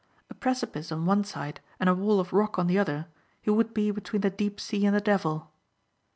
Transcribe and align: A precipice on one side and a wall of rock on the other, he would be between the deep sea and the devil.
A 0.31 0.33
precipice 0.33 0.91
on 0.91 1.05
one 1.05 1.23
side 1.23 1.61
and 1.79 1.87
a 1.87 1.93
wall 1.93 2.19
of 2.19 2.33
rock 2.33 2.57
on 2.57 2.65
the 2.65 2.79
other, 2.79 3.05
he 3.39 3.51
would 3.51 3.71
be 3.71 3.91
between 3.91 4.23
the 4.23 4.31
deep 4.31 4.59
sea 4.59 4.83
and 4.87 4.95
the 4.95 4.99
devil. 4.99 5.51